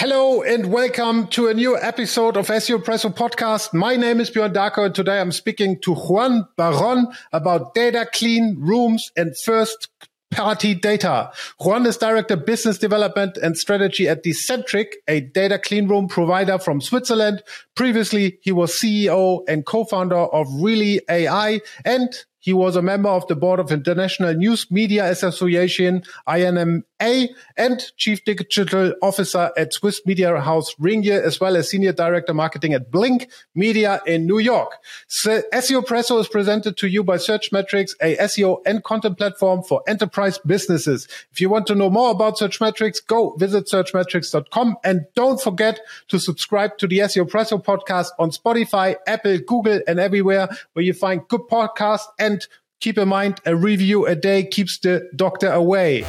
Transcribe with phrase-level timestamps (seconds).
[0.00, 3.74] Hello and welcome to a new episode of SEO Presso podcast.
[3.74, 8.54] My name is Björn Darko and today I'm speaking to Juan Baron about data clean
[8.60, 9.88] rooms and first
[10.30, 11.32] party data.
[11.58, 16.80] Juan is Director Business Development and Strategy at Decentriq, a data clean room provider from
[16.80, 17.42] Switzerland.
[17.74, 23.26] Previously, he was CEO and co-founder of Really AI and he was a member of
[23.26, 30.38] the board of International News Media Association, INMA, and chief digital officer at Swiss media
[30.40, 34.72] house Ringier, as well as senior director marketing at Blink Media in New York.
[35.06, 39.82] So SEO Presso is presented to you by Searchmetrics, a SEO and content platform for
[39.86, 41.08] enterprise businesses.
[41.32, 46.18] If you want to know more about Searchmetrics, go visit searchmetrics.com and don't forget to
[46.18, 51.26] subscribe to the SEO Presso podcast on Spotify, Apple, Google, and everywhere where you find
[51.28, 52.46] good podcasts and
[52.80, 56.04] keep in mind a review a day keeps the doctor away.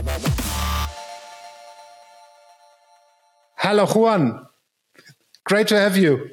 [3.58, 4.45] Hello, Juan.
[5.45, 6.30] Great to have you.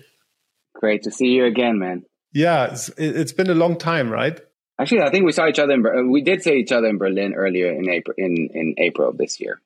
[0.75, 2.05] Great to see you again, man.
[2.33, 4.39] Yeah, it's, it's been a long time, right?
[4.79, 5.73] Actually, I think we saw each other.
[5.73, 8.15] In, we did see each other in Berlin earlier in April.
[8.19, 9.61] In in April of this year.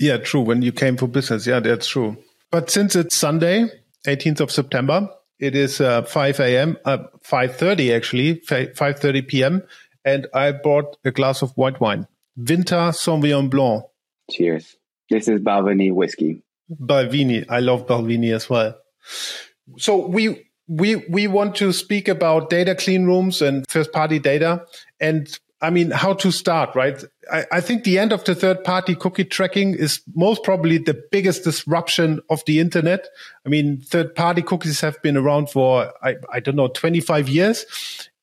[0.00, 0.40] Yeah, true.
[0.40, 2.16] When you came for business, yeah, that's true.
[2.50, 3.66] But since it's Sunday,
[4.06, 6.76] 18th of September, it is uh, 5 a.m.
[6.84, 9.62] Uh, 5:30 actually, 5:30 p.m.
[10.04, 13.84] And I bought a glass of white wine, Winter Sauvignon Blanc.
[14.30, 14.76] Cheers.
[15.10, 16.42] This is Balvenie whiskey.
[16.70, 17.44] Balvenie.
[17.48, 18.76] I love Balvenie as well.
[19.78, 24.64] So we we we want to speak about data clean rooms and first party data
[25.00, 27.02] and I mean, how to start, right?
[27.32, 31.02] I, I, think the end of the third party cookie tracking is most probably the
[31.10, 33.08] biggest disruption of the internet.
[33.46, 37.64] I mean, third party cookies have been around for, I, I don't know, 25 years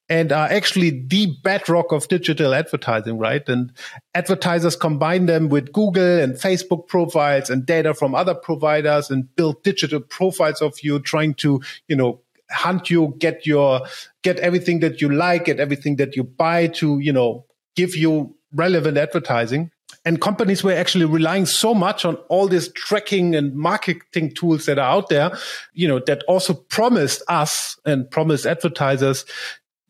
[0.08, 3.48] and are actually the bedrock of digital advertising, right?
[3.48, 3.72] And
[4.14, 9.64] advertisers combine them with Google and Facebook profiles and data from other providers and build
[9.64, 12.20] digital profiles of you trying to, you know,
[12.52, 13.82] hunt you, get your,
[14.22, 17.45] get everything that you like, get everything that you buy to, you know,
[17.76, 19.72] give you relevant advertising.
[20.04, 24.80] And companies were actually relying so much on all these tracking and marketing tools that
[24.80, 25.38] are out there,
[25.73, 29.26] you know, that also promised us and promised advertisers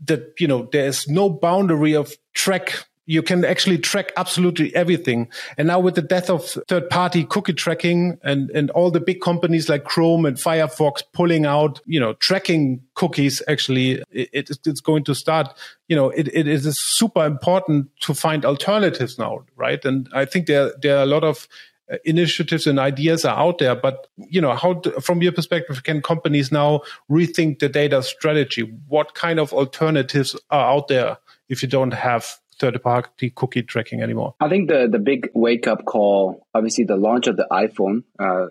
[0.05, 5.27] that, you know, there's no boundary of track you can actually track absolutely everything.
[5.57, 9.19] And now with the death of third party cookie tracking and, and all the big
[9.19, 15.03] companies like Chrome and Firefox pulling out, you know, tracking cookies, actually, it, it's going
[15.03, 15.49] to start,
[15.89, 19.83] you know, it, it is super important to find alternatives now, right?
[19.83, 21.49] And I think there, there are a lot of
[21.91, 26.01] uh, initiatives and ideas are out there but you know how from your perspective can
[26.01, 26.79] companies now
[27.09, 31.17] rethink the data strategy what kind of alternatives are out there
[31.49, 34.35] if you don't have third party cookie tracking anymore?
[34.39, 38.47] I think the, the big wake up call, obviously, the launch of the iPhone, uh,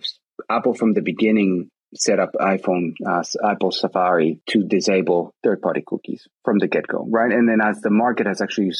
[0.48, 6.26] Apple from the beginning set up iPhone, uh, Apple Safari to disable third party cookies
[6.44, 7.32] from the get go, right?
[7.32, 8.72] And then as the market has actually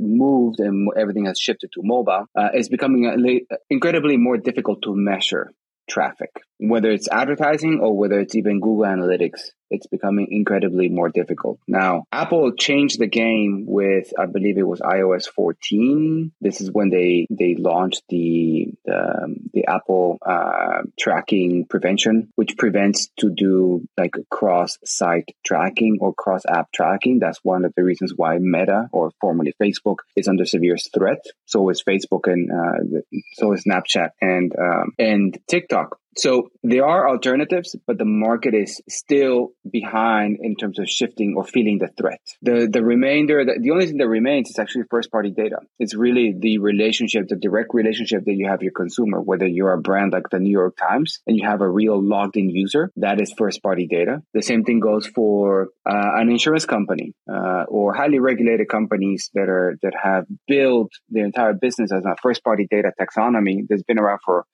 [0.00, 5.50] moved and everything has shifted to mobile, uh, it's becoming incredibly more difficult to measure
[5.88, 11.58] traffic, whether it's advertising or whether it's even Google Analytics it's becoming incredibly more difficult.
[11.66, 16.32] Now, Apple changed the game with, I believe it was iOS 14.
[16.40, 23.08] This is when they, they launched the, the, the Apple uh, tracking prevention, which prevents
[23.18, 27.18] to do like cross site tracking or cross app tracking.
[27.18, 31.24] That's one of the reasons why Meta or formerly Facebook is under severe threat.
[31.46, 33.00] So is Facebook and uh,
[33.34, 35.77] so is Snapchat and um, and TikTok.
[36.18, 41.44] So there are alternatives, but the market is still behind in terms of shifting or
[41.44, 42.20] feeling the threat.
[42.42, 45.58] The the remainder, the, the only thing that remains is actually first party data.
[45.78, 49.80] It's really the relationship, the direct relationship that you have your consumer, whether you're a
[49.80, 53.20] brand like the New York Times and you have a real logged in user, that
[53.20, 54.20] is first party data.
[54.34, 59.48] The same thing goes for uh, an insurance company uh, or highly regulated companies that
[59.48, 64.00] are that have built their entire business as a first party data taxonomy that's been
[64.00, 64.44] around for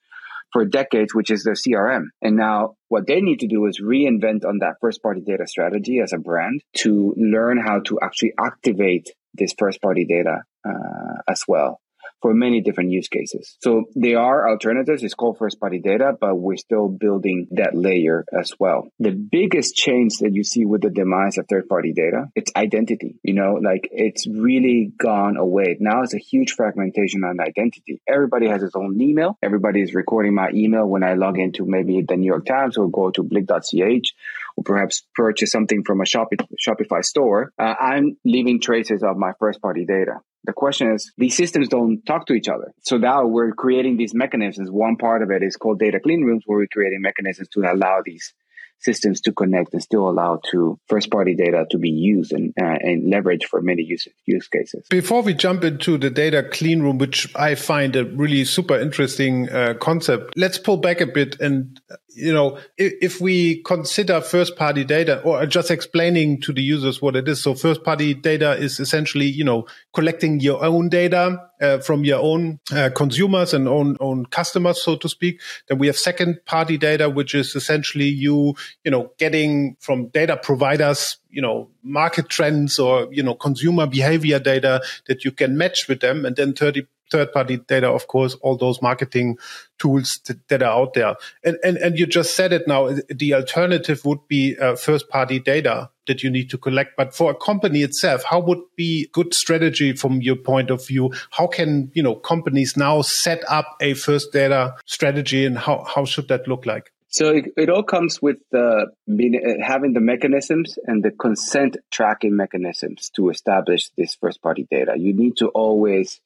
[0.54, 2.04] for decades, which is their CRM.
[2.22, 5.98] And now what they need to do is reinvent on that first party data strategy
[6.02, 11.42] as a brand to learn how to actually activate this first party data uh, as
[11.46, 11.80] well
[12.24, 13.58] for many different use cases.
[13.60, 15.02] So there are alternatives.
[15.02, 18.88] It's called first party data, but we're still building that layer as well.
[18.98, 23.18] The biggest change that you see with the demise of third party data, it's identity.
[23.22, 25.76] You know, like it's really gone away.
[25.80, 28.00] Now it's a huge fragmentation on identity.
[28.08, 29.36] Everybody has his own email.
[29.42, 32.90] Everybody is recording my email when I log into maybe the New York Times or
[32.90, 34.14] go to blick.ch
[34.56, 37.52] or perhaps purchase something from a Shopify store.
[37.58, 42.04] Uh, I'm leaving traces of my first party data The question is these systems don't
[42.04, 42.72] talk to each other.
[42.82, 44.70] So now we're creating these mechanisms.
[44.70, 48.02] One part of it is called data clean rooms where we're creating mechanisms to allow
[48.04, 48.34] these
[48.80, 52.76] systems to connect and still allow to first party data to be used and, uh,
[52.80, 54.86] and leveraged for many use, use cases.
[54.90, 59.48] Before we jump into the data clean room, which I find a really super interesting
[59.48, 61.80] uh, concept, let's pull back a bit and
[62.14, 67.16] you know, if, we consider first party data or just explaining to the users what
[67.16, 67.42] it is.
[67.42, 72.20] So first party data is essentially, you know, collecting your own data uh, from your
[72.20, 75.40] own uh, consumers and own, own customers, so to speak.
[75.68, 80.36] Then we have second party data, which is essentially you, you know, getting from data
[80.36, 85.88] providers, you know, market trends or, you know, consumer behavior data that you can match
[85.88, 86.24] with them.
[86.24, 89.38] And then 30 third party data, of course, all those marketing
[89.78, 91.16] tools that, are out there.
[91.44, 95.38] And, and, and you just said it now, the alternative would be uh, first party
[95.38, 96.96] data that you need to collect.
[96.96, 101.12] But for a company itself, how would be good strategy from your point of view?
[101.30, 106.04] How can, you know, companies now set up a first data strategy and how, how
[106.04, 106.90] should that look like?
[107.08, 111.76] So it, it all comes with uh, being, uh, having the mechanisms and the consent
[111.92, 114.94] tracking mechanisms to establish this first party data.
[114.98, 116.20] You need to always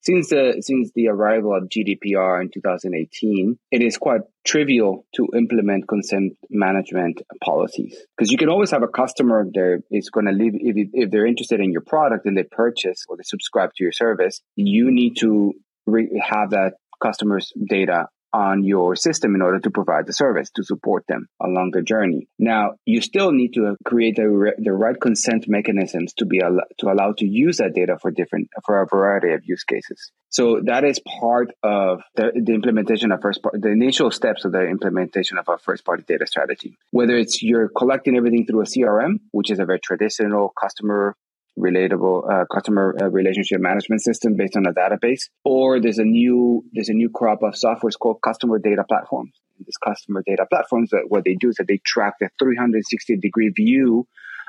[0.00, 5.88] since the since the arrival of GDPR in 2018, it is quite trivial to implement
[5.88, 10.54] consent management policies because you can always have a customer there is going to leave
[10.54, 13.92] if, if they're interested in your product and they purchase or they subscribe to your
[13.92, 14.40] service.
[14.56, 15.54] You need to
[15.86, 20.64] re- have that customer's data on your system in order to provide the service to
[20.64, 22.28] support them along the journey.
[22.38, 26.60] Now, you still need to create the, re- the right consent mechanisms to be al-
[26.78, 30.10] to allow to use that data for different for a variety of use cases.
[30.30, 34.52] So that is part of the, the implementation of first part, the initial steps of
[34.52, 36.78] the implementation of our first party data strategy.
[36.90, 41.16] Whether it's you're collecting everything through a CRM, which is a very traditional customer
[41.58, 46.64] relatable uh, customer uh, relationship management system based on a database or there's a new
[46.72, 49.32] there's a new crop of softwares called customer data platforms.
[49.58, 53.50] This customer data platforms that what they do is that they track the 360 degree
[53.50, 54.06] view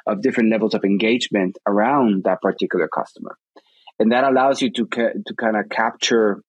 [0.07, 3.37] of different levels of engagement around that particular customer.
[3.99, 6.41] And that allows you to ca- to kind of capture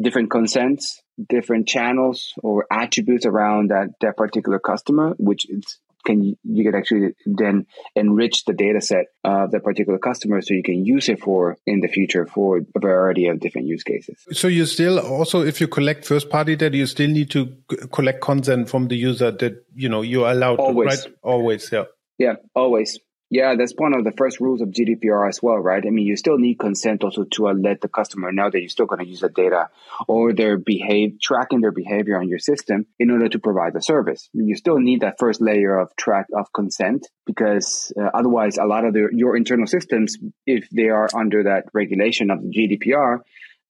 [0.00, 6.64] different consents different channels or attributes around that that particular customer which is can you
[6.64, 11.08] can actually then enrich the data set of the particular customer so you can use
[11.08, 14.24] it for in the future for a variety of different use cases.
[14.32, 17.54] So you still also if you collect first party data, you still need to
[17.92, 21.02] collect consent from the user that you know you're allowed always.
[21.02, 21.84] to right always yeah.
[22.18, 22.98] Yeah, always.
[23.32, 25.82] Yeah, that's one of the first rules of GDPR as well, right?
[25.82, 28.68] I mean, you still need consent also to uh, let the customer know that you're
[28.68, 29.70] still going to use the data
[30.06, 34.28] or their behave, tracking their behavior on your system in order to provide the service.
[34.34, 38.58] I mean, You still need that first layer of track of consent because uh, otherwise
[38.58, 42.50] a lot of the, your internal systems, if they are under that regulation of the
[42.50, 43.20] GDPR,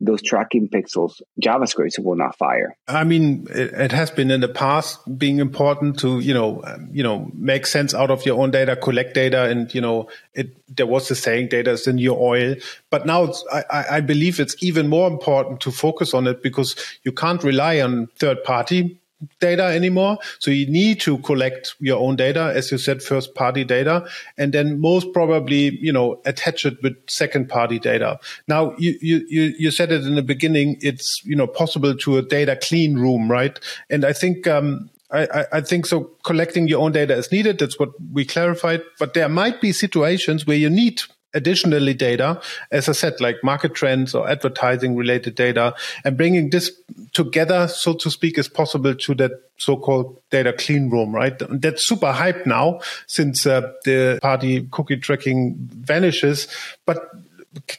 [0.02, 2.76] those tracking pixels, JavaScript will not fire.
[2.88, 7.02] I mean, it, it, has been in the past being important to, you know, you
[7.02, 9.44] know, make sense out of your own data, collect data.
[9.44, 12.56] And, you know, it, there was the saying data is in your oil.
[12.90, 16.74] But now I, I believe it's even more important to focus on it because
[17.04, 18.98] you can't rely on third party
[19.40, 20.18] data anymore.
[20.38, 24.06] So you need to collect your own data, as you said, first party data,
[24.38, 28.18] and then most probably, you know, attach it with second party data.
[28.48, 32.22] Now you, you, you said it in the beginning, it's, you know, possible to a
[32.22, 33.58] data clean room, right?
[33.90, 36.10] And I think, um, I, I, think so.
[36.24, 37.58] Collecting your own data is needed.
[37.58, 38.82] That's what we clarified.
[38.98, 41.02] But there might be situations where you need
[41.34, 45.74] additionally data, as I said, like market trends or advertising related data
[46.04, 46.72] and bringing this
[47.12, 51.34] together, so to speak, is possible to that so-called data clean room, right?
[51.48, 56.48] That's super hype now since uh, the party cookie tracking vanishes.
[56.84, 57.10] But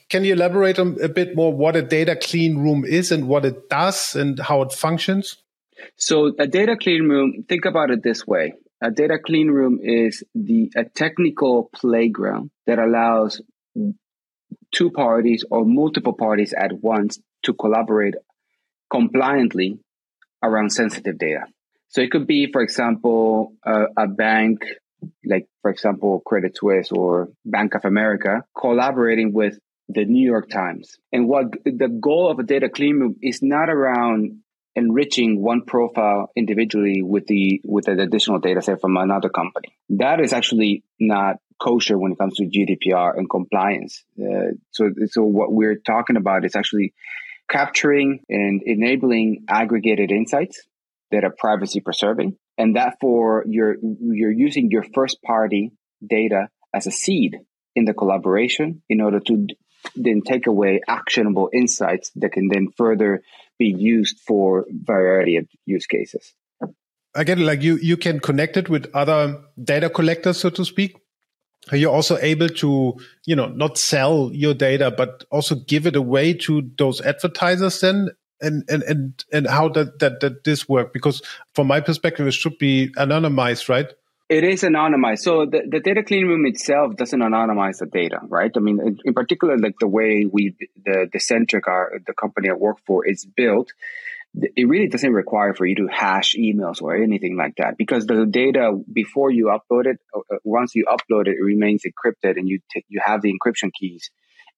[0.09, 3.69] can you elaborate a bit more what a data clean room is and what it
[3.69, 5.37] does and how it functions?
[5.97, 8.53] So a data clean room, think about it this way.
[8.83, 13.41] A data clean room is the a technical playground that allows
[14.75, 18.15] two parties or multiple parties at once to collaborate
[18.91, 19.79] compliantly
[20.43, 21.45] around sensitive data.
[21.87, 24.65] So it could be, for example, a, bank
[25.25, 30.97] like, for example, Credit Suisse or Bank of America collaborating with the New York Times.
[31.13, 34.42] And what the goal of a data clean room is not around
[34.75, 39.75] enriching one profile individually with the with an additional data set from another company.
[39.89, 44.03] That is actually not kosher when it comes to GDPR and compliance.
[44.19, 46.93] Uh, so, so what we're talking about is actually
[47.49, 50.63] capturing and enabling aggregated insights
[51.11, 55.71] that are privacy preserving, and that for you're you're using your first party
[56.05, 57.37] data as a seed
[57.75, 59.47] in the collaboration in order to
[59.95, 63.21] then take away actionable insights that can then further
[63.59, 66.33] be used for variety of use cases.
[67.15, 67.43] I get it.
[67.43, 70.97] Like you, you can connect it with other data collectors, so to speak.
[71.71, 72.95] Are you also able to,
[73.25, 78.09] you know, not sell your data, but also give it away to those advertisers then?
[78.41, 80.91] And, and, and, and how that, that, that this work?
[80.91, 81.21] Because
[81.53, 83.87] from my perspective, it should be anonymized, right?
[84.29, 85.19] It is anonymized.
[85.19, 88.51] So the, the data clean room itself doesn't anonymize the data, right?
[88.55, 92.53] I mean, in, in particular, like the way we, the, Decentriq, our, the company I
[92.53, 93.73] work for is built,
[94.33, 98.25] it really doesn't require for you to hash emails or anything like that because the
[98.25, 102.47] data before you upload it, uh, uh, once you upload it, it remains encrypted and
[102.47, 104.09] you t- you have the encryption keys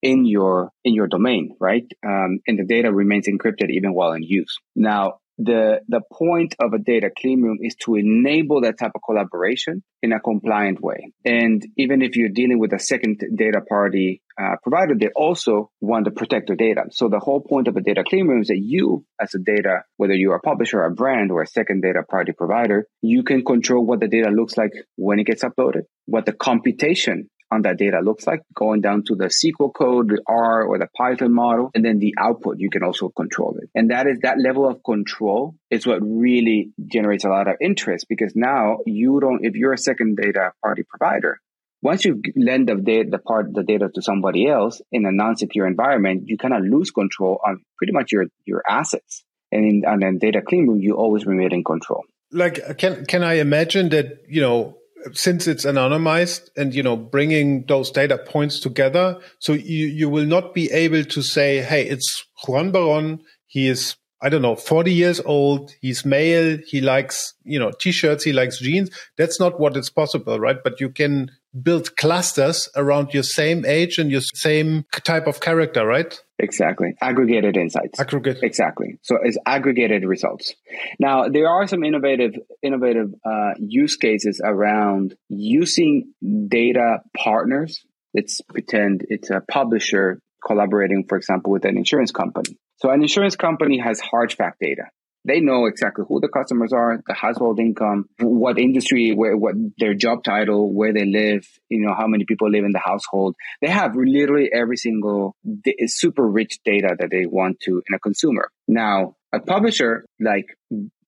[0.01, 1.86] in your in your domain, right?
[2.05, 4.60] Um, and the data remains encrypted even while in use.
[4.75, 9.01] Now, the the point of a data clean room is to enable that type of
[9.06, 11.12] collaboration in a compliant way.
[11.25, 16.06] And even if you're dealing with a second data party uh, provider, they also want
[16.06, 16.84] to protect their data.
[16.92, 19.84] So the whole point of a data clean room is that you, as a data,
[19.98, 23.86] whether you're a publisher, a brand, or a second data party provider, you can control
[23.86, 28.00] what the data looks like when it gets uploaded, what the computation on that data
[28.04, 31.84] looks like, going down to the SQL code, the R or the Python model, and
[31.84, 33.70] then the output, you can also control it.
[33.74, 38.06] And that is that level of control is what really generates a lot of interest
[38.08, 41.40] because now you don't, if you're a second data party provider,
[41.82, 45.68] once you lend the data, the part the data to somebody else in a non-secure
[45.68, 49.24] environment, you kind of lose control on pretty much your your assets.
[49.52, 52.04] And in and in data clean room, you always remain in control.
[52.32, 54.78] Like, can can I imagine that you know
[55.14, 60.26] since it's anonymized and you know bringing those data points together so you you will
[60.26, 63.22] not be able to say hey it's juan baron.
[63.48, 68.24] He is i don't know 40 years old he's male he likes you know t-shirts
[68.24, 73.13] he likes jeans that's not what is possible right but you can build clusters around
[73.13, 76.96] your same age and your same type of character right Exactly.
[77.01, 78.00] Aggregated insights.
[78.00, 78.39] Aggregate.
[78.44, 79.00] Exactly.
[79.03, 80.53] So it's aggregated results.
[81.00, 86.13] Now, there are some innovative, innovative uh, use cases around using
[86.50, 87.86] data partners.
[88.13, 92.58] Let's pretend it's a publisher collaborating, for example, with an insurance company.
[92.77, 94.84] So an insurance company has hard fact data.
[95.27, 99.96] They know exactly who the customers are, the household income, what industry, where, what their
[99.96, 103.36] job title, where they live, you know, how many people live in the household.
[103.60, 105.36] They have literally every single
[105.88, 108.51] super rich data that they want to in a consumer.
[108.67, 110.46] Now, a publisher like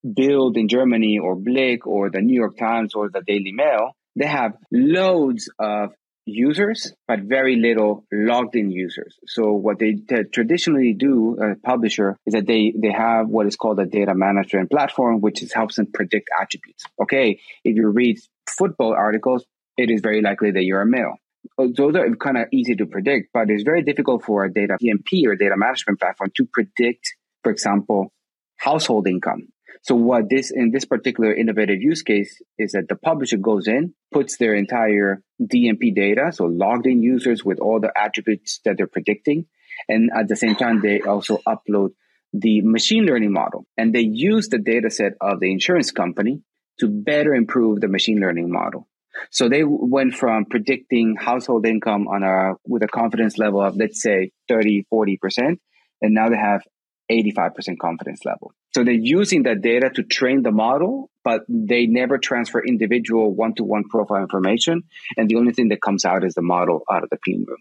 [0.04, 4.26] Bild in Germany or Blick or the New York Times or the Daily Mail, they
[4.26, 5.92] have loads of
[6.28, 9.18] users, but very little logged in users.
[9.26, 13.56] So what they t- traditionally do, a publisher, is that they, they have what is
[13.56, 16.84] called a data management platform, which is, helps them predict attributes.
[17.02, 19.46] Okay, if you read football articles,
[19.78, 21.16] it is very likely that you're a male.
[21.58, 25.26] Those are kind of easy to predict, but it's very difficult for a data DMP
[25.28, 28.12] or data management platform to predict, for example,
[28.58, 29.48] household income
[29.88, 33.94] so what this in this particular innovative use case is that the publisher goes in,
[34.12, 38.88] puts their entire DMP data, so logged in users with all the attributes that they're
[38.88, 39.46] predicting,
[39.88, 41.92] and at the same time they also upload
[42.34, 46.42] the machine learning model, and they use the data set of the insurance company
[46.82, 48.90] to better improve the machine learning model.
[49.32, 54.02] So they went from predicting household income on a with a confidence level of let's
[54.02, 55.60] say 30, 40%,
[56.02, 56.62] and now they have
[57.10, 58.54] 85% confidence level.
[58.78, 63.56] So they're using that data to train the model, but they never transfer individual one
[63.56, 64.84] to one profile information.
[65.18, 67.58] And the only thing that comes out is the model out of the clean room.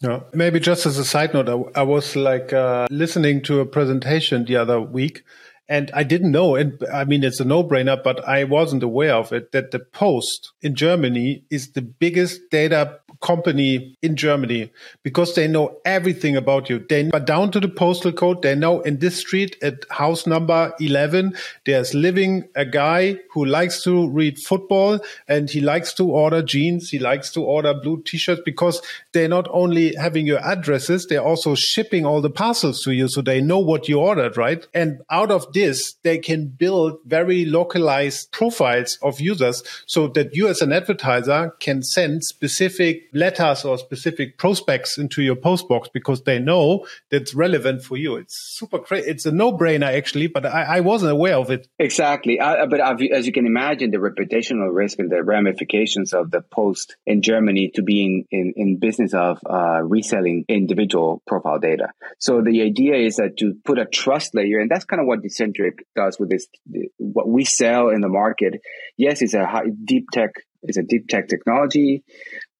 [0.00, 0.22] Yeah.
[0.34, 4.44] Maybe just as a side note, I, I was like uh, listening to a presentation
[4.44, 5.22] the other week
[5.68, 9.14] and I didn't know, and I mean, it's a no brainer, but I wasn't aware
[9.14, 14.70] of it that the Post in Germany is the biggest data company in Germany
[15.02, 16.84] because they know everything about you.
[16.88, 18.42] They are down to the postal code.
[18.42, 23.82] They know in this street at house number 11, there's living a guy who likes
[23.84, 26.90] to read football and he likes to order jeans.
[26.90, 28.82] He likes to order blue t-shirts because
[29.12, 33.08] they're not only having your addresses, they're also shipping all the parcels to you.
[33.08, 34.66] So they know what you ordered, right?
[34.74, 40.48] And out of this, they can build very localized profiles of users so that you
[40.48, 46.38] as an advertiser can send specific letters or specific prospects into your postbox because they
[46.38, 48.16] know that's relevant for you.
[48.16, 49.10] It's super crazy.
[49.10, 51.66] It's a no brainer actually, but I, I, wasn't aware of it.
[51.78, 52.38] Exactly.
[52.38, 56.96] Uh, but as you can imagine, the reputational risk and the ramifications of the post
[57.06, 61.92] in Germany to being in, in business of uh, reselling individual profile data.
[62.18, 65.22] So the idea is that to put a trust layer, and that's kind of what
[65.22, 66.46] Decentriq does with this,
[66.98, 68.60] what we sell in the market.
[68.96, 70.30] Yes, it's a high, deep tech,
[70.62, 72.04] it's a deep tech technology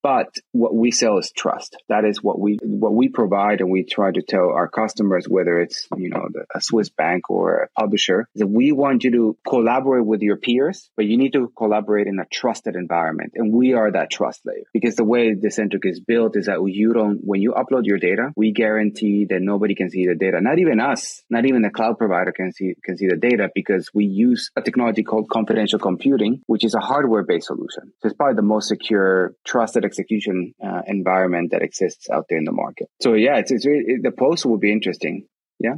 [0.07, 1.77] But what we sell is trust.
[1.89, 5.61] That is what we what we provide, and we try to tell our customers, whether
[5.61, 10.07] it's you know a Swiss bank or a publisher, that we want you to collaborate
[10.07, 13.91] with your peers, but you need to collaborate in a trusted environment, and we are
[13.91, 17.55] that trust layer because the way Decentriq is built is that you don't when you
[17.55, 21.47] upload your data, we guarantee that nobody can see the data, not even us, not
[21.47, 25.03] even the cloud provider can see can see the data because we use a technology
[25.03, 27.93] called confidential computing, which is a hardware based solution.
[28.03, 32.45] So it's probably the most secure, trusted execution uh, environment that exists out there in
[32.45, 32.89] the market.
[33.01, 35.27] So yeah, it's, it's really, the post will be interesting.
[35.59, 35.77] Yeah.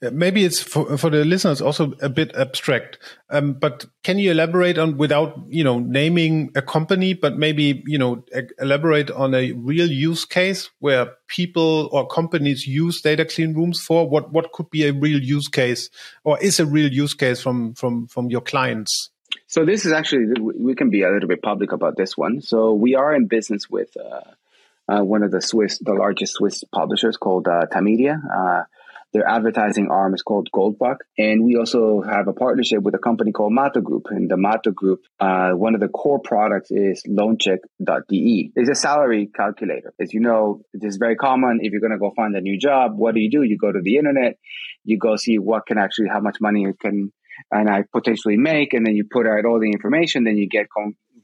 [0.00, 4.78] Maybe it's for, for the listeners also a bit abstract, um, but can you elaborate
[4.78, 8.24] on without you know naming a company, but maybe you know
[8.58, 14.08] elaborate on a real use case where people or companies use data clean rooms for?
[14.08, 15.90] What what could be a real use case,
[16.24, 19.10] or is a real use case from from from your clients?
[19.46, 22.40] So this is actually we can be a little bit public about this one.
[22.40, 24.20] So we are in business with uh,
[24.92, 28.16] uh, one of the Swiss, the largest Swiss publishers called uh, Tamedia.
[28.16, 28.64] Uh,
[29.12, 33.30] their advertising arm is called Goldbach, and we also have a partnership with a company
[33.30, 34.06] called Mato Group.
[34.10, 38.52] And the Mato Group, uh, one of the core products is Lohncheck.de.
[38.56, 39.94] It's a salary calculator.
[40.00, 41.60] As you know, it is very common.
[41.62, 43.44] If you're going to go find a new job, what do you do?
[43.44, 44.36] You go to the internet,
[44.82, 47.12] you go see what can actually, how much money it can
[47.50, 50.66] and I potentially make, and then you put out all the information, then you get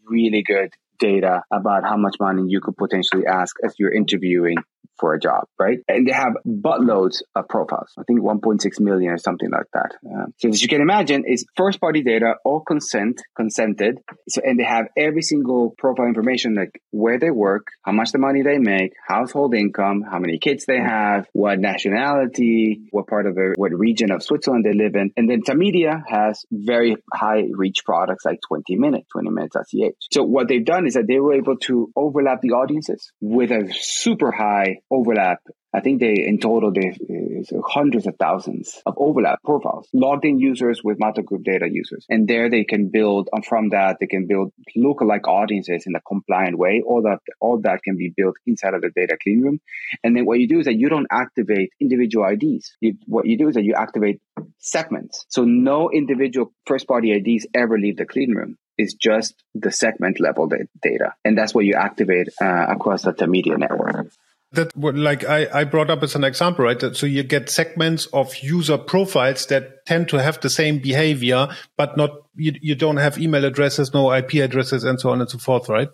[0.07, 4.57] really good data about how much money you could potentially ask as you're interviewing
[5.00, 5.78] for a job, right?
[5.88, 7.92] And they have buttloads of profiles.
[7.99, 9.97] I think 1.6 million or something like that.
[10.07, 13.99] Uh, so as you can imagine, it's first party data, all consent, consented.
[14.28, 18.19] So, and they have every single profile information, like where they work, how much the
[18.19, 23.35] money they make, household income, how many kids they have, what nationality, what part of
[23.35, 25.11] the, what region of Switzerland they live in.
[25.16, 30.09] And then Tamedia has very high reach products like 20 minutes, 20 minutes minutes.ch.
[30.12, 33.73] So what they've done is that they were able to overlap the audiences with a
[33.78, 35.40] super high overlap.
[35.73, 36.99] I think they, in total, they
[37.64, 42.04] hundreds of thousands of overlap profiles, logged in users with Mato Group data users.
[42.08, 46.00] And there they can build, and from that, they can build lookalike audiences in a
[46.00, 46.82] compliant way.
[46.84, 49.60] All that, all that can be built inside of the data clean room.
[50.02, 52.76] And then what you do is that you don't activate individual IDs.
[52.80, 54.21] You, what you do is that you activate
[54.58, 55.25] segments.
[55.28, 60.21] So no individual first party IDs ever leave the clean room is just the segment
[60.21, 60.49] level
[60.82, 61.15] data.
[61.25, 64.10] And that's what you activate uh, across the media network.
[64.52, 66.80] That what like I, I brought up as an example, right?
[66.97, 71.97] So you get segments of user profiles that tend to have the same behavior, but
[71.97, 75.39] not you, you don't have email addresses, no IP addresses, and so on and so
[75.39, 75.89] forth, right?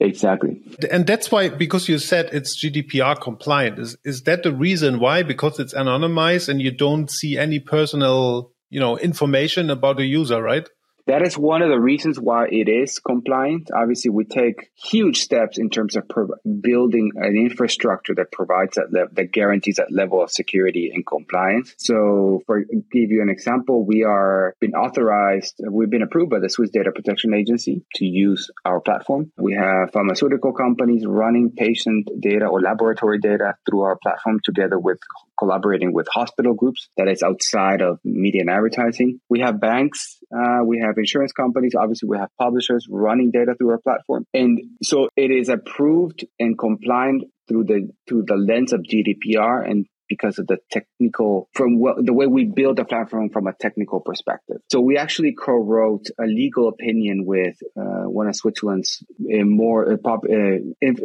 [0.00, 0.60] Exactly.
[0.90, 5.22] And that's why, because you said it's GDPR compliant, is, is that the reason why?
[5.22, 10.42] Because it's anonymized and you don't see any personal, you know, information about the user,
[10.42, 10.68] right?
[11.06, 13.68] That is one of the reasons why it is compliant.
[13.74, 18.90] Obviously, we take huge steps in terms of pro- building an infrastructure that provides that
[18.90, 21.74] le- that guarantees that level of security and compliance.
[21.76, 26.48] So, for give you an example, we are been authorized, we've been approved by the
[26.48, 29.30] Swiss Data Protection Agency to use our platform.
[29.36, 34.98] We have pharmaceutical companies running patient data or laboratory data through our platform together with
[35.38, 39.20] collaborating with hospital groups that is outside of media and advertising.
[39.28, 43.70] We have banks, uh, we have insurance companies, obviously we have publishers running data through
[43.70, 44.26] our platform.
[44.34, 49.86] And so it is approved and compliant through the through the lens of GDPR and
[50.08, 54.58] because of the technical from the way we build the platform from a technical perspective.
[54.70, 59.96] So we actually co-wrote a legal opinion with uh, one of Switzerland's uh, more uh,
[59.96, 60.58] pop, uh,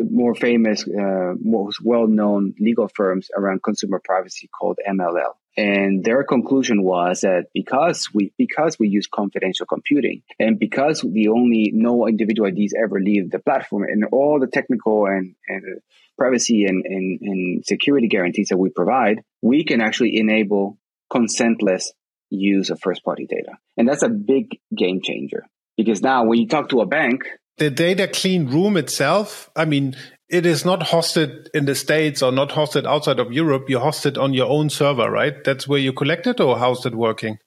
[0.09, 5.33] more famous, uh, most well-known legal firms around consumer privacy called MLL.
[5.57, 11.29] And their conclusion was that because we because we use confidential computing and because the
[11.29, 15.81] only no individual IDs ever leave the platform and all the technical and, and
[16.17, 20.77] privacy and, and, and security guarantees that we provide, we can actually enable
[21.11, 21.91] consentless
[22.29, 23.57] use of first party data.
[23.75, 25.45] And that's a big game changer
[25.77, 27.23] because now when you talk to a bank,
[27.57, 29.95] the data clean room itself, I mean,
[30.29, 33.69] it is not hosted in the States or not hosted outside of Europe.
[33.69, 35.43] You host it on your own server, right?
[35.43, 37.39] That's where you collect it, or how's it working?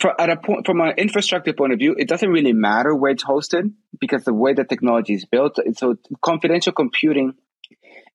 [0.00, 3.10] For, at a point, from an infrastructure point of view, it doesn't really matter where
[3.10, 7.34] it's hosted because the way the technology is built, so confidential computing,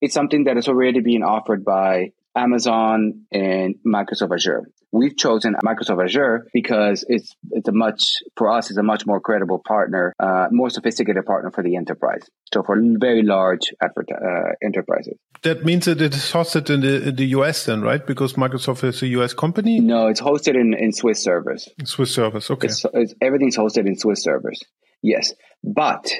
[0.00, 4.70] it's something that is already being offered by Amazon and Microsoft Azure.
[4.92, 8.02] We've chosen Microsoft Azure because it's it's a much
[8.36, 12.22] for us it's a much more credible partner, uh, more sophisticated partner for the enterprise.
[12.52, 15.16] So for very large advert, uh, enterprises.
[15.42, 18.04] That means that it is hosted in the in the US then, right?
[18.04, 19.78] Because Microsoft is a US company.
[19.78, 21.68] No, it's hosted in, in Swiss servers.
[21.84, 22.66] Swiss servers, okay.
[22.66, 24.60] It's, it's, everything's hosted in Swiss servers.
[25.02, 26.12] Yes, but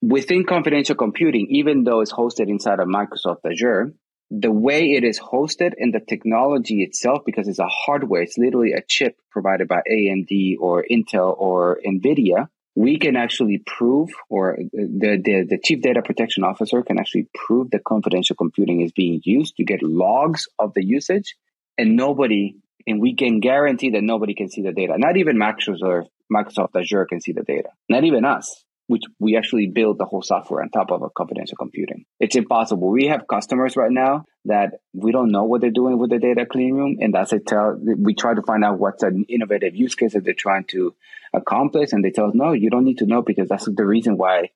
[0.00, 3.92] within confidential computing, even though it's hosted inside of Microsoft Azure,
[4.30, 8.72] the way it is hosted and the technology itself, because it's a hardware, it's literally
[8.72, 15.20] a chip provided by AMD or Intel or NVIDIA, we can actually prove, or the,
[15.24, 19.54] the, the chief data protection officer can actually prove that confidential computing is being used.
[19.56, 21.34] You get logs of the usage
[21.76, 24.94] and nobody, and we can guarantee that nobody can see the data.
[24.96, 27.70] Not even Microsoft, Microsoft Azure can see the data.
[27.88, 31.56] Not even us which we actually build the whole software on top of a confidential
[31.56, 32.04] computing.
[32.18, 32.90] It's impossible.
[32.90, 36.46] We have customers right now that we don't know what they're doing with the data
[36.46, 36.96] clean room.
[37.00, 40.24] And that's a tell, we try to find out what's an innovative use case that
[40.24, 40.94] they're trying to
[41.34, 41.92] accomplish.
[41.92, 44.50] And they tell us, no, you don't need to know because that's the reason why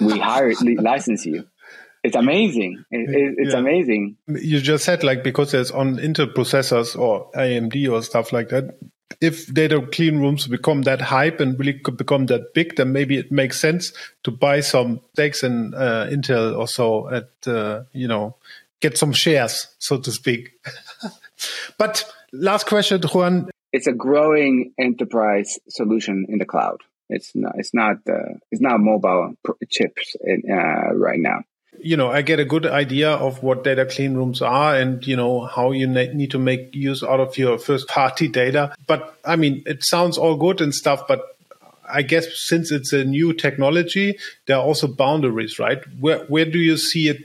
[0.00, 1.44] we hire, license you.
[2.04, 2.84] It's amazing.
[2.90, 3.58] It, it's yeah.
[3.58, 4.18] amazing.
[4.28, 8.78] You just said like because there's on Intel processors or AMD or stuff like that,
[9.20, 13.30] if data clean rooms become that hype and really become that big, then maybe it
[13.30, 18.36] makes sense to buy some stakes in uh, Intel or so at, uh, you know,
[18.80, 20.52] get some shares, so to speak.
[21.78, 23.50] but last question, Juan.
[23.72, 26.80] It's a growing enterprise solution in the cloud.
[27.08, 29.34] It's not, it's not, uh, it's not mobile
[29.68, 31.40] chips in, uh, right now
[31.80, 35.16] you know, I get a good idea of what data clean rooms are and, you
[35.16, 38.74] know, how you need to make use out of your first party data.
[38.86, 41.36] But I mean, it sounds all good and stuff, but
[41.88, 45.82] I guess since it's a new technology, there are also boundaries, right?
[46.00, 47.20] Where, where do you see it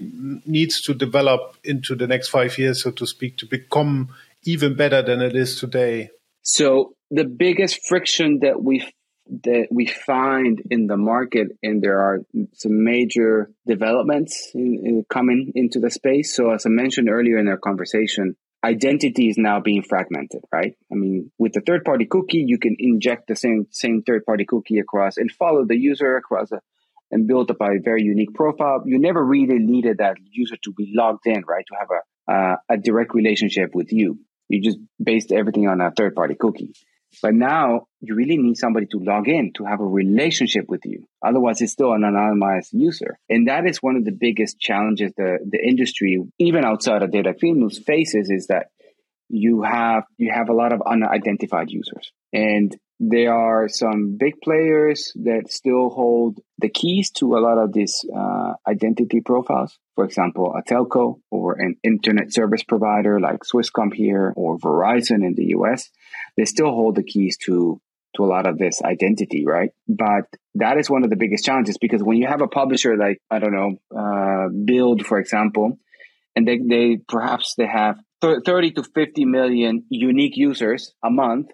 [0.45, 4.09] needs to develop into the next five years, so to speak, to become
[4.43, 6.09] even better than it is today?
[6.41, 8.87] So the biggest friction that we
[9.43, 12.19] that we find in the market, and there are
[12.53, 16.35] some major developments in, in coming into the space.
[16.35, 20.75] So, as I mentioned earlier in our conversation, identity is now being fragmented, right?
[20.91, 24.45] I mean, with the third party cookie, you can inject the same same third party
[24.45, 26.59] cookie across and follow the user across a,
[27.11, 28.83] and build up a very unique profile.
[28.85, 31.65] You never really needed that user to be logged in, right?
[31.67, 34.19] To have a uh, a direct relationship with you.
[34.49, 36.73] You just based everything on a third party cookie.
[37.21, 41.07] But now you really need somebody to log in to have a relationship with you.
[41.25, 43.19] Otherwise, it's still an anonymized user.
[43.29, 47.33] And that is one of the biggest challenges the, the industry, even outside of data
[47.37, 48.67] clean faces is that
[49.29, 52.11] you have you have a lot of unidentified users.
[52.33, 57.71] And there are some big players that still hold the keys to a lot of
[57.71, 59.79] these uh, identity profiles.
[59.95, 65.33] For example, a telco or an internet service provider like Swisscom here or Verizon in
[65.35, 65.89] the US.
[66.35, 67.81] They still hold the keys to
[68.15, 69.69] to a lot of this identity, right?
[69.87, 73.21] But that is one of the biggest challenges because when you have a publisher like
[73.31, 75.77] I don't know, uh, Bild, for example,
[76.35, 81.51] and they, they perhaps they have 30 to 50 million unique users a month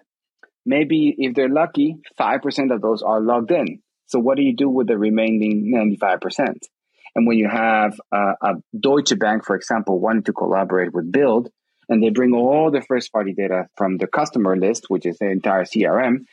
[0.66, 3.80] maybe if they're lucky, 5% of those are logged in.
[4.06, 6.58] So what do you do with the remaining 95%?
[7.14, 11.48] And when you have uh, a Deutsche Bank, for example, wanting to collaborate with Bild,
[11.88, 15.30] and they bring all the first party data from the customer list, which is the
[15.30, 16.24] entire CRM,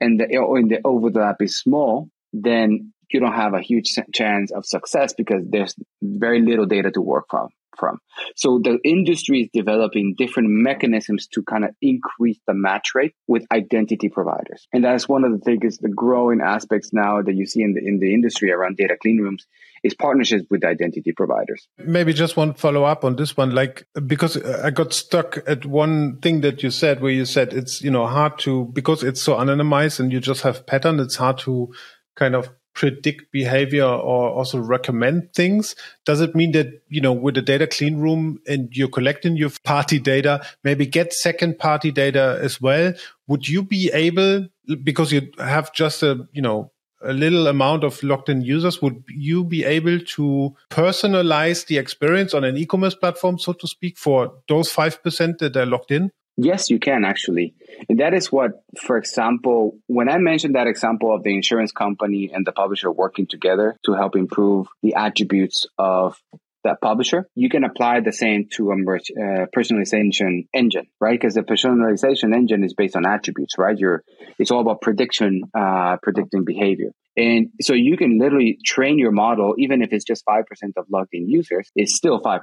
[0.00, 4.64] and the, and the overlap is small, then you don't have a huge chance of
[4.64, 7.98] success because there's very little data to work from from.
[8.36, 13.44] So the industry is developing different mechanisms to kind of increase the match rate with
[13.52, 14.66] identity providers.
[14.72, 17.80] And that's one of the things, the growing aspects now that you see in the,
[17.80, 19.46] in the industry around data clean rooms
[19.82, 21.66] is partnerships with identity providers.
[21.78, 25.66] Maybe just one follow up on this one, like, because uh, I got stuck at
[25.66, 29.20] one thing that you said where you said it's, you know, hard to, because it's
[29.20, 31.72] so anonymized and you just have pattern, it's hard to
[32.14, 35.74] kind of predict behavior or also recommend things?
[36.04, 39.50] Does it mean that you know with the data clean room and you're collecting your
[39.64, 42.92] party data maybe get second party data as well?
[43.26, 44.48] Would you be able
[44.82, 46.70] because you have just a you know
[47.04, 52.32] a little amount of logged in users would you be able to personalize the experience
[52.32, 56.70] on an e-commerce platform so to speak for those 5% that are logged in Yes,
[56.70, 57.54] you can actually.
[57.88, 62.30] And that is what, for example, when I mentioned that example of the insurance company
[62.32, 66.16] and the publisher working together to help improve the attributes of
[66.64, 71.20] that publisher, you can apply the same to a uh, personalization engine, right?
[71.20, 73.76] Because the personalization engine is based on attributes, right?
[73.76, 74.02] You're,
[74.38, 76.92] it's all about prediction, uh, predicting behavior.
[77.16, 80.42] And so you can literally train your model, even if it's just 5%
[80.76, 82.40] of logged in users, it's still 5%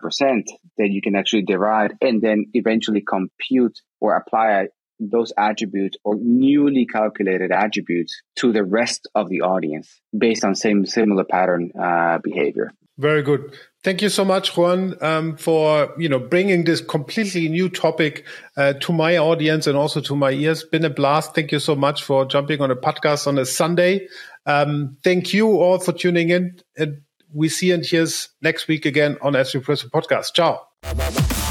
[0.77, 4.67] that you can actually derive and then eventually compute or apply
[4.99, 10.85] those attributes or newly calculated attributes to the rest of the audience based on same
[10.85, 12.71] similar pattern uh, behavior.
[12.99, 13.57] Very good.
[13.81, 18.25] Thank you so much, Juan, um, for you know bringing this completely new topic
[18.57, 20.65] uh, to my audience and also to my ears.
[20.65, 21.33] Been a blast.
[21.33, 24.09] Thank you so much for jumping on a podcast on a Sunday.
[24.45, 26.59] Um, thank you all for tuning in.
[26.77, 27.01] And
[27.33, 28.07] we see and hear
[28.41, 30.33] next week again on Espresso Podcast.
[30.33, 31.48] Ciao.